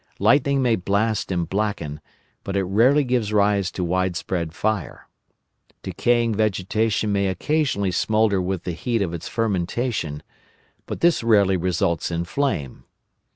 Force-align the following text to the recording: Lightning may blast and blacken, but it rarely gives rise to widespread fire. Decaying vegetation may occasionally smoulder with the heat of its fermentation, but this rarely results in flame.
Lightning 0.17 0.63
may 0.63 0.77
blast 0.77 1.31
and 1.31 1.47
blacken, 1.47 2.01
but 2.43 2.57
it 2.57 2.63
rarely 2.63 3.03
gives 3.03 3.31
rise 3.31 3.69
to 3.73 3.83
widespread 3.83 4.51
fire. 4.51 5.07
Decaying 5.83 6.33
vegetation 6.33 7.11
may 7.11 7.27
occasionally 7.27 7.91
smoulder 7.91 8.41
with 8.41 8.63
the 8.63 8.71
heat 8.71 9.03
of 9.03 9.13
its 9.13 9.27
fermentation, 9.27 10.23
but 10.87 11.01
this 11.01 11.23
rarely 11.23 11.55
results 11.55 12.09
in 12.09 12.23
flame. 12.25 12.83